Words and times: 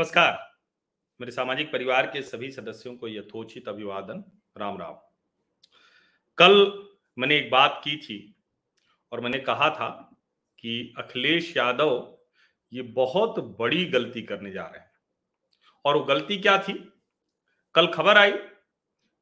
नमस्कार। 0.00 0.60
मेरे 1.20 1.32
सामाजिक 1.32 1.72
परिवार 1.72 2.06
के 2.06 2.22
सभी 2.22 2.50
सदस्यों 2.50 2.96
को 2.96 3.08
यथोचित 3.08 3.68
अभिवादन। 3.68 4.24
राम 4.58 4.78
राम। 4.78 4.94
कल 6.38 6.84
मैंने 7.18 7.36
एक 7.38 7.50
बात 7.50 7.80
की 7.84 7.96
थी 7.96 8.34
और 9.12 9.20
मैंने 9.20 9.38
कहा 9.38 9.70
था 9.70 10.16
कि 10.58 10.94
अखिलेश 10.98 11.56
यादव 11.56 12.18
ये 12.72 12.82
बहुत 12.82 13.38
बड़ी 13.38 13.84
गलती 13.84 14.22
करने 14.22 14.50
जा 14.50 14.62
रहे 14.62 14.80
हैं। 14.80 14.90
और 15.84 15.96
वो 15.96 16.04
गलती 16.04 16.38
क्या 16.38 16.62
थी? 16.62 16.92
कल 17.74 17.86
खबर 17.86 18.16
आई 18.16 18.32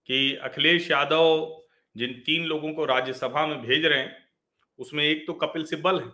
कि 0.07 0.37
अखिलेश 0.37 0.91
यादव 0.91 1.63
जिन 1.97 2.23
तीन 2.27 2.45
लोगों 2.45 2.73
को 2.75 2.85
राज्यसभा 2.85 3.47
में 3.47 3.63
भेज 3.63 3.85
रहे 3.85 3.99
हैं, 3.99 4.29
उसमें 4.79 5.05
एक 5.05 5.27
तो 5.27 5.33
कपिल 5.33 5.65
सिब्बल 5.65 6.01
है, 6.01 6.11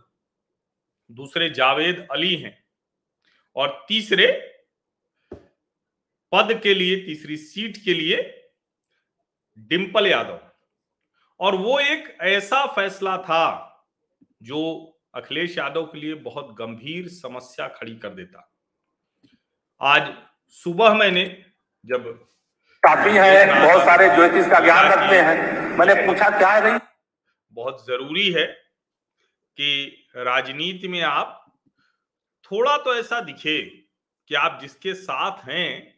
दूसरे 1.11 1.51
जावेद 1.51 2.09
अली 2.11 2.37
हैं 2.37 2.65
और 3.57 3.85
तीसरे 3.89 4.51
पद 6.35 6.61
के 6.63 6.75
लिए 6.75 6.97
तीसरी 6.97 7.37
सीट 7.37 7.77
के 7.85 7.95
लिए 7.95 8.17
डिंपल 9.59 10.07
यादव। 10.07 10.41
और 11.41 11.55
वो 11.55 11.79
एक 11.81 12.17
ऐसा 12.21 12.67
फैसला 12.67 13.17
था 13.19 13.43
जो 14.43 14.63
अखिलेश 15.15 15.59
यादव 15.59 15.85
के 15.85 15.99
लिए 15.99 16.15
बहुत 16.15 16.55
गंभीर 16.55 17.09
समस्या 17.09 17.69
खड़ी 17.69 17.95
कर 17.97 18.09
देता। 18.09 18.53
आज 19.81 20.13
सुबह 20.49 20.95
मैंने 20.95 21.45
जब 21.87 22.27
काफ़ी 22.83 23.13
है 23.13 23.67
बहुत 23.67 23.81
सारे 23.81 24.07
ज्योतिष 24.07 24.51
का 24.51 24.61
ज्ञान 24.61 24.93
रखते 24.93 25.21
हैं। 25.21 25.79
मैंने 25.79 25.95
पूछा 25.95 26.39
क्या 26.39 26.51
है 26.51 26.81
बहुत 27.53 27.87
ज़रूरी 27.87 28.33
है 28.33 28.47
कि 29.57 30.09
राजनीति 30.17 30.89
में 30.89 31.01
आप 31.03 31.59
थोड़ा 32.43 32.77
तो 32.77 32.95
ऐसा 32.95 33.21
दिखे 33.21 33.63
कि 33.63 34.35
आप 34.35 34.59
जिसके 34.63 34.95
साथ 34.95 35.45
हैं 35.45 35.94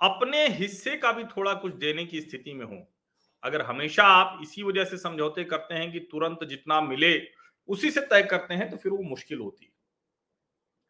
अपने 0.00 0.46
हिस्से 0.48 0.96
का 0.96 1.12
भी 1.12 1.24
थोड़ा 1.24 1.54
कुछ 1.54 1.74
देने 1.74 2.04
की 2.04 2.20
स्थिति 2.20 2.54
में 2.54 2.64
हो। 2.64 2.86
अगर 3.42 3.62
हमेशा 3.62 4.04
आप 4.04 4.38
इसी 4.42 4.62
वजह 4.62 4.84
से 4.84 4.98
समझौते 4.98 5.44
करते 5.44 5.74
हैं 5.74 5.92
कि 5.92 6.00
तुरंत 6.00 6.44
जितना 6.44 6.80
मिले 6.80 7.18
उसी 7.68 7.90
से 7.90 8.00
तय 8.00 8.22
करते 8.22 8.54
हैं 8.54 8.70
तो 8.70 8.76
फिर 8.76 8.92
वो 8.92 9.02
मुश्किल 9.02 9.38
होती 9.38 9.64
है। 9.64 9.70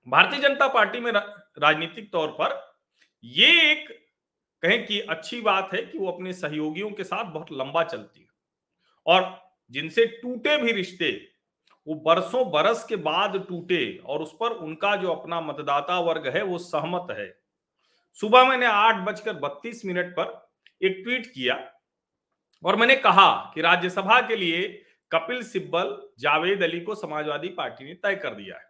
भारतीय 0.06 0.40
जनता 0.40 0.68
पार्टी 0.68 1.00
में 1.00 1.12
राजनीतिक 1.12 2.12
तौर 2.12 2.28
पर 2.28 2.74
ये 3.24 3.72
एक 3.72 3.88
कहें 4.62 4.86
कि 4.86 5.00
अच्छी 5.00 5.40
बात 5.40 5.70
है 5.74 5.82
कि 5.82 5.98
वो 5.98 6.10
अपने 6.12 6.32
सहयोगियों 6.32 6.90
के 6.90 7.04
साथ 7.04 7.24
बहुत 7.24 7.52
लंबा 7.52 7.82
चलती 7.82 8.20
है। 8.20 8.26
और 9.06 9.40
जिनसे 9.70 10.06
टूटे 10.06 10.56
भी 10.58 10.72
रिश्ते, 10.72 11.10
वो 11.86 11.94
बरसों 11.94 12.50
बरस 12.50 12.84
के 12.84 12.96
बाद 12.96 13.36
टूटे 13.48 13.96
और 14.06 14.22
उस 14.22 14.32
पर 14.40 14.50
उनका 14.50 14.96
जो 14.96 15.12
अपना 15.12 15.40
मतदाता 15.40 15.98
वर्ग 16.00 16.26
है, 16.28 16.42
वो 16.42 16.58
सहमत 16.58 17.06
है। 17.10 17.45
सुबह 18.20 18.48
मैंने 18.48 18.66
आठ 18.66 18.96
बजकर 18.96 19.32
बत्तीस 19.32 19.84
मिनट 19.84 20.12
पर 20.12 20.50
एक 20.82 21.00
ट्वीट 21.04 21.26
किया 21.26 21.54
और 22.62 22.76
मैंने 22.76 22.96
कहा 22.96 23.52
कि 23.54 23.60
राज्यसभा 23.60 24.20
के 24.20 24.36
लिए 24.36 24.66
कपिल 25.10 25.42
सिब्बल 25.42 25.96
जावेद 26.18 26.62
अली 26.62 26.80
को 26.80 26.94
समाजवादी 26.94 27.48
पार्टी 27.48 27.84
ने 27.84 27.94
तय 27.94 28.14
कर 28.14 28.34
दिया 28.34 28.56
है। 28.56 28.64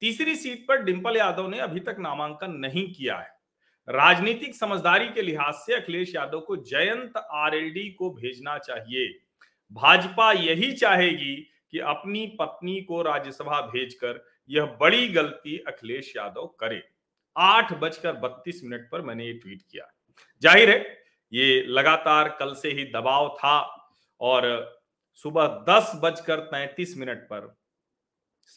तीसरी 0.00 0.36
सीट 0.36 0.66
पर 0.68 0.82
डिंपल 0.82 1.16
यादव 1.16 1.48
ने 1.48 1.58
अभी 1.58 1.80
तक 1.80 1.96
नामांकन 1.98 2.50
नहीं 2.50 2.92
किया 2.92 3.18
है। 3.18 3.28
राजनीतिक 3.88 4.54
समझदारी 4.54 5.08
के 5.08 5.22
लिहाज 5.22 5.54
से 5.54 5.74
अखिलेश 5.74 6.14
यादव 6.14 6.40
को 6.40 6.56
जयंत 6.56 7.16
आरएलडी 7.16 7.88
को 7.90 8.10
भेजना 8.10 8.58
चाहिए। 8.58 9.08
भाजपा 9.72 10.32
यही 10.32 10.72
चाहेगी 10.72 11.36
कि 11.70 11.78
अपनी 11.78 12.26
पत्नी 12.40 12.80
को 12.80 13.02
राज्यसभा 13.02 13.60
भेजकर 13.60 14.24
यह 14.50 14.76
बड़ी 14.80 15.08
गलती 15.08 15.58
अखिलेश 15.58 16.16
यादव 16.16 16.46
करे। 16.60 16.82
आठ 17.40 17.72
बजकर 17.74 18.12
बत्तीस 18.18 18.60
मिनट 18.64 18.88
पर 18.90 19.02
मैंने 19.02 19.26
ये 19.26 19.32
ट्वीट 19.34 19.62
किया। 19.62 19.90
ज़ाहिर 20.42 20.70
है, 20.70 20.78
ये 21.32 21.64
लगातार 21.68 22.28
कल 22.38 22.54
से 22.54 22.70
ही 22.70 22.84
दबाव 22.92 23.28
था 23.38 23.58
और 24.20 24.44
सुबह 25.18 25.46
दस 25.68 25.92
बजकर 26.02 26.40
तैतीस 26.46 26.96
मिनट 26.98 27.18
पर 27.24 27.54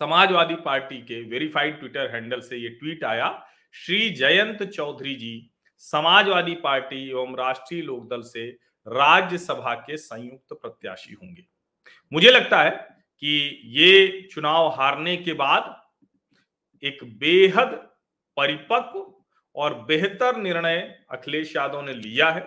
समाजवादी 0.02 0.56
पार्टी 0.66 0.97
के 1.02 1.22
वेरीफाइड 1.30 1.80
ट्विटर 1.80 2.13
हैंडल 2.13 2.41
से 2.41 2.58
ये 2.58 2.69
ट्वीट 2.72 3.03
आया, 3.03 3.30
श्री 3.75 4.09
जयंत 4.12 4.63
चौधरी 4.66 5.16
जी 5.16 5.50
समाजवादी 5.81 6.56
पार्टी 6.63 7.09
एवं 7.09 7.35
राष्ट्रीय 7.38 7.81
लोकदल 7.81 8.22
से 8.24 8.47
राज्यसभा 8.88 9.74
के 9.78 9.97
संयुक्त 9.97 10.53
प्रत्याशी 10.53 11.13
होंगे। 11.13 11.46
मुझे 12.12 12.31
लगता 12.31 12.62
है 12.62 12.69
कि 12.69 13.62
ये 13.74 14.28
चुनाव 14.31 14.68
हारने 14.72 15.16
के 15.18 15.34
बाद 15.35 15.75
एक 16.84 17.03
बेहद 17.19 17.79
परिपक्व 18.38 19.24
और 19.56 19.74
बेहतर 19.74 20.36
निर्णय 20.36 21.06
अखिलेश 21.12 21.56
यादव 21.56 21.82
ने 21.82 21.94
लिया 21.94 22.30
है। 22.30 22.42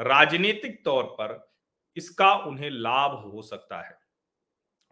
राजनीतिक 0.00 0.84
तौर 0.84 1.04
पर 1.04 1.52
इसका 1.96 2.34
उन्हें 2.34 2.70
लाभ 2.70 3.10
हो 3.10 3.42
सकता 3.42 3.82
है। 3.86 3.98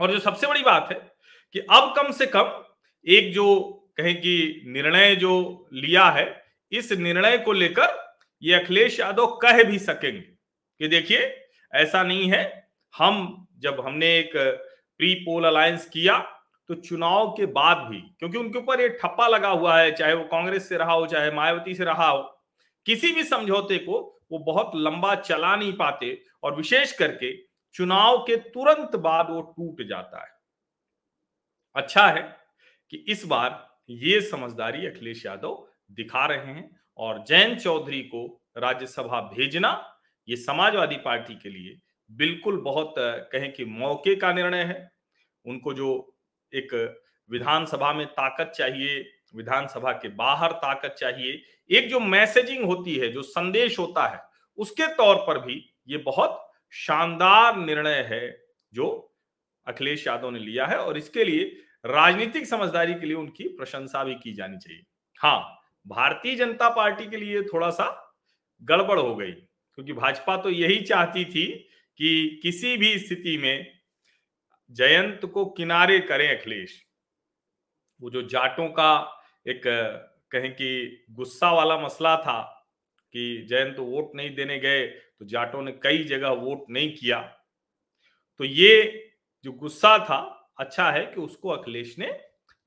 और 0.01 0.13
जो 0.13 0.19
सबसे 0.19 0.47
बड़ी 0.47 0.63
बात 0.63 0.89
है 0.93 1.15
कि 1.53 1.61
अब 1.61 1.95
कम 1.97 2.11
से 2.13 2.27
कम 2.27 2.65
एक 3.07 3.33
जो 3.33 3.71
कहें 3.97 4.21
कि 4.21 4.63
निर्णय 4.67 5.17
जो 5.17 5.69
लिया 5.73 6.11
है, 6.11 6.45
इस 6.73 6.93
निर्णय 6.93 7.39
को 7.39 7.53
लेकर 7.53 8.17
ये 8.43 8.55
अखिलेश 8.55 9.01
यादव 9.01 9.27
कह 9.27 9.63
भी 9.63 9.79
सकेंगे 9.79 10.21
कि 10.21 10.89
देखिए, 10.89 11.41
ऐसा 11.75 12.03
नहीं 12.03 12.31
है। 12.31 12.71
हम 12.97 13.47
जब 13.59 13.81
हमने 13.81 14.19
एक 14.19 14.33
प्री 14.99 15.15
पोल 15.15 15.45
अलायंस 15.45 15.89
किया 15.89 16.34
तो 16.69 16.75
चुनाव 16.75 17.31
के 17.31 17.47
बाद 17.47 17.77
भी, 17.89 18.01
क्योंकि 18.19 18.39
उनके 18.39 18.59
ऊपर 18.59 18.81
ये 18.81 18.89
ठप्पा 18.89 19.27
लगा 19.29 19.49
हुआ 19.49 19.79
है, 19.79 19.91
चाहे 19.93 20.15
वो 20.15 20.25
कांग्रेस 20.25 20.69
से 20.69 20.77
रहा 20.77 20.93
हो, 20.93 21.07
चाहे 21.07 21.31
मायावती 21.31 21.75
से 21.75 21.85
रहा 21.85 22.09
हो, 22.09 22.23
किसी 22.87 23.13
भी 23.13 23.25
समझौते 23.25 23.79
को 23.79 24.01
वो 24.33 24.39
बहुत 24.45 24.73
लंबा 24.77 25.15
चला 25.15 25.55
नहीं 25.57 25.73
पाते 25.73 26.19
और 26.43 26.57
विशेष 26.57 26.93
करके 26.93 27.33
चुनाव 27.75 28.19
के 28.19 28.37
तुरंत 28.37 28.97
बाद 28.97 29.31
वो 29.31 29.41
टूट 29.57 29.83
जाता 29.89 30.23
है। 30.23 30.33
अच्छा 31.77 32.07
है 32.07 32.23
कि 32.93 33.05
इस 33.09 33.25
बार 33.27 33.79
ये 33.91 34.21
समझदारी 34.21 34.87
अखिलेश 34.87 35.25
यादव 35.27 35.67
दिखा 35.93 36.27
रहे 36.27 36.53
हैं 36.55 36.69
और 36.99 37.25
जयंत 37.29 37.59
चौधरी 37.59 38.01
को 38.03 38.27
राज्यसभा 38.59 39.21
भेजना 39.35 39.71
ये 40.29 40.37
समाजवादी 40.37 40.97
पार्टी 40.97 41.35
के 41.35 41.49
लिए 41.49 41.81
बिल्कुल 42.11 42.61
बहुत, 42.61 42.95
कहें 42.99 43.53
कि 43.53 43.65
मौके 43.65 44.15
का 44.17 44.33
निर्णय 44.33 44.63
है। 44.63 44.91
उनको 45.47 45.73
जो 45.75 46.14
एक 46.55 46.73
विधानसभा 47.31 47.93
में 47.93 48.07
ताकत 48.09 48.53
चाहिए, 48.57 49.01
विधानसभा 49.35 49.93
के 49.93 50.09
बाहर 50.15 50.53
ताकत 50.55 50.95
चाहिए। 50.99 51.43
एक 51.71 51.89
जो 51.91 52.01
मैसेजिंग 52.01 52.65
होती 52.65 52.95
है, 52.97 53.09
जो 53.09 53.23
संदेश 53.23 53.79
होता 53.79 54.07
है, 54.07 54.21
उसके 54.59 54.87
तौर 54.95 55.17
पर 55.17 55.39
भी 55.39 55.65
ये 55.89 55.99
बहुत 55.99 56.41
शानदार 56.73 57.57
निर्णय 57.57 58.01
है, 58.11 58.29
जो 58.73 59.17
अखिलेश 59.67 60.07
यादव 60.07 60.31
ने 60.31 60.39
लिया 60.39 60.67
है 60.67 60.79
और 60.79 60.99
इसके 60.99 61.25
लिए 61.25 61.45
राजनीतिक 61.85 62.47
समझदारी 62.47 62.95
के 62.95 63.07
लिए 63.07 63.17
उनकी 63.17 63.49
प्रशंसा 63.49 64.05
भी 64.05 64.15
की 64.15 64.33
जानी 64.35 64.59
चाहिए। 64.59 64.83
हाँ 65.21 65.41
भारतीय 65.87 66.37
जनता 66.37 66.69
पार्टी 66.69 67.07
के 67.07 67.17
लिए 67.17 67.43
थोड़ा 67.43 67.71
सा 67.71 67.87
गड़बड़ 68.63 68.99
हो 68.99 69.15
गई, 69.17 69.31
क्योंकि 69.31 69.93
भाजपा 69.93 70.37
तो 70.37 70.51
यही 70.51 70.81
चाहती 70.81 71.25
थी 71.25 71.47
कि 72.01 72.41
किसी 72.43 72.77
भी 72.77 72.99
स्थिति 72.99 73.37
में 73.39 73.74
जयंत 74.71 75.25
को 75.25 75.45
किनारे 75.47 75.99
करें 76.01 76.29
अखिलेश। 76.39 76.83
वो 78.01 78.11
जो 78.11 78.23
जाटों 78.23 78.69
का 78.69 79.21
एक, 79.47 79.63
कहें 80.31 80.53
कि 80.53 81.05
गुस्सा 81.11 81.53
वाला 81.53 81.79
मसला 81.79 82.17
था 82.17 82.43
कि 83.15 83.47
जयंत 83.49 83.79
वोट 83.79 84.15
नहीं 84.15 84.35
देने 84.35 84.59
गए 84.59 84.87
तो 84.87 85.25
जाटों 85.25 85.63
ने 85.63 85.73
कई 85.73 86.05
जगह 86.05 86.29
वोट 86.29 86.65
नहीं 86.71 86.95
किया। 86.97 87.21
तो 88.41 88.45
ये 88.45 89.11
जो 89.45 89.53
गुस्सा 89.53 89.99
था 89.99 90.19
अच्छा 90.59 90.91
है 90.91 91.05
कि 91.07 91.21
उसको 91.21 91.49
अखिलेश 91.49 91.99
ने 91.99 92.09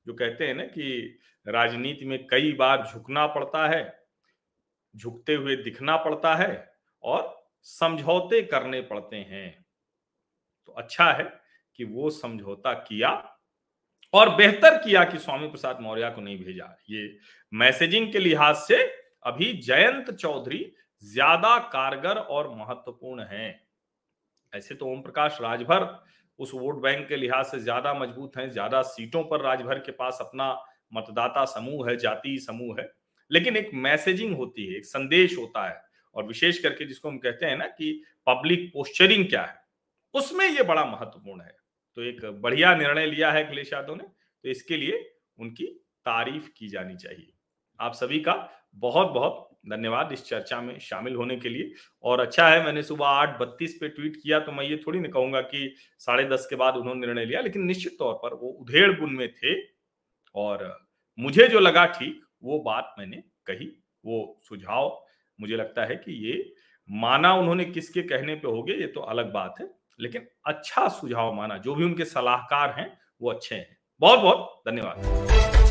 जो 0.06 0.14
कहते 0.14 0.46
हैं 0.46 0.54
ना 0.54 0.64
कि 0.64 1.18
राजनीति 1.46 2.04
में 2.04 2.26
कई 2.26 2.52
बार 2.52 2.86
झुकना 2.86 3.26
पड़ता 3.26 3.66
है, 3.68 4.06
झुकते 4.94 5.34
हुए 5.34 5.56
दिखना 5.56 5.96
पड़ता 5.96 6.34
है 6.34 6.72
और 7.04 7.36
समझौते 7.62 8.42
करने 8.42 8.80
पड़ते 8.82 9.16
हैं। 9.16 9.64
तो 10.66 10.72
अच्छा 10.72 11.12
है 11.12 11.24
कि 11.78 11.84
वो 11.86 12.10
समझौता 12.12 12.72
किया 12.74 13.10
और 14.14 14.34
बेहतर 14.36 14.76
किया 14.78 15.04
कि 15.04 15.18
स्वामी 15.18 15.48
प्रसाद 15.48 15.80
मौर्य 15.80 16.10
को 16.10 16.20
नहीं 16.20 16.38
भेजा। 16.38 16.76
ये 16.90 17.18
मैसेजिंग 17.52 18.12
के 18.12 18.18
लिहाज 18.18 18.56
से 18.58 18.82
अभी 19.26 19.52
जयंत 19.62 20.10
चौधरी 20.12 20.64
ज़्यादा 21.02 21.56
कारगर 21.72 22.18
और 22.18 22.48
महत्वपूर्ण 22.56 23.24
है। 23.24 23.48
ऐसे 24.52 24.74
तो 24.74 24.86
ओम 24.86 25.00
प्रकाश 25.02 25.38
राजभर 25.42 25.86
उस 26.38 26.50
वोट 26.54 26.80
बैंक 26.82 27.06
के 27.08 27.16
लिहाज 27.16 27.44
से 27.46 27.58
ज़्यादा 27.60 27.92
मज़बूत 27.94 28.36
हैं, 28.36 28.48
ज़्यादा 28.50 28.82
सीटों 28.84 29.22
पर 29.24 29.40
राजभर 29.40 29.78
के 29.78 29.92
पास 29.92 30.18
अपना 30.20 30.52
मतदाता 30.92 31.44
समूह 31.46 31.88
है, 31.90 31.96
जाति 31.96 32.38
समूह 32.38 32.80
है। 32.80 32.90
लेकिन 33.30 33.56
एक 33.56 33.70
मैसेजिंग 33.76 34.36
होती 34.36 34.66
है, 34.66 34.76
एक 34.76 34.86
संदेश 34.86 35.36
होता 35.38 35.68
है 35.68 35.80
और 36.16 36.26
विशेष 36.26 36.58
करके 36.58 36.84
जिसको 36.86 37.08
हम 37.08 37.18
कहते 37.18 37.46
हैं 37.46 37.56
ना 37.56 37.66
कि 37.68 37.92
पब्लिक 38.26 38.70
पोस्चरिंग 38.72 39.28
क्या 39.28 39.42
है, 39.42 39.60
उसमें 40.14 40.46
यह 40.46 40.62
बड़ा 40.64 40.84
महत्वपूर्ण 40.86 41.42
है। 41.42 41.56
तो 41.96 42.02
एक 42.02 42.24
बढ़िया 42.42 42.74
निर्णय 42.76 43.06
लिया 43.06 43.30
है 43.32 43.44
अखिलेश 43.44 43.72
यादव 43.72 43.94
ने 43.94 44.04
तो 44.04 44.48
इसके 44.48 44.76
लिए 44.76 45.04
उनकी 45.38 45.66
तारीफ़ 46.06 46.48
की 46.56 46.68
जानी 46.68 46.96
चाहिए। 46.96 47.32
आप 47.80 47.92
सभी 47.94 48.20
का 48.20 48.34
बहुत 48.76 49.08
बहुत 49.08 49.44
धन्यवाद 49.68 50.12
इस 50.12 50.24
चर्चा 50.24 50.60
में 50.60 50.78
शामिल 50.80 51.14
होने 51.14 51.36
के 51.36 51.48
लिए। 51.48 51.72
और 52.04 52.20
अच्छा 52.20 52.48
है, 52.48 52.64
मैंने 52.64 52.82
सुबह 52.82 53.06
आठ 53.06 53.38
बत्तीस 53.40 53.76
पे 53.80 53.88
ट्वीट 53.88 54.16
किया 54.16 54.38
तो 54.40 54.52
मैं 54.52 54.64
ये 54.64 54.76
थोड़ी 54.76 55.00
ना 55.00 55.08
कहूँगा 55.08 55.40
कि 55.42 55.74
साढ़े 55.98 56.24
दस 56.26 56.46
के 56.50 56.56
बाद 56.56 56.76
उन्होंने 56.76 57.06
निर्णय 57.06 57.24
लिया, 57.24 57.40
लेकिन 57.40 57.62
निश्चित 57.62 57.96
तौर 57.98 58.14
पर 58.14 58.34
वो 58.34 58.50
उधेड़ 58.50 58.90
बुन 59.00 59.14
में 59.14 59.28
थे। 59.34 59.54
और 60.34 60.86
मुझे 61.18 61.46
जो 61.48 61.60
लगा 61.60 61.84
ठीक, 61.88 62.20
वो 62.42 62.58
बात 62.60 62.94
मैंने 62.98 63.22
कही, 63.46 63.66
वो 64.04 64.40
सुझाव। 64.42 65.04
मुझे 65.38 65.56
लगता 65.56 65.84
है 65.84 65.96
कि 65.96 66.12
ये 66.26 66.52
माना 66.88 67.32
उन्होंने 67.34 67.64
किसके 67.64 68.02
कहने 68.04 68.34
पे 68.36 68.62
गए 68.62 68.80
ये 68.80 68.86
तो 68.86 69.00
अलग 69.02 69.32
बात 69.32 69.54
है। 69.60 69.66
लेकिन 70.00 70.26
अच्छा 70.46 70.88
सुझाव 70.88 71.34
माना, 71.34 71.56
जो 71.58 71.74
भी 71.74 71.84
उनके 71.84 72.04
सलाहकार 72.04 72.74
हैं, 72.78 72.98
वो 73.22 73.30
अच्छे 73.30 73.54
हैं। 73.54 73.76
बहुत 74.00 74.18
बहुत 74.20 74.62
धन्यवाद। 74.68 75.67